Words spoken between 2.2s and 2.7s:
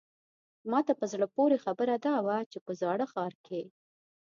وه چې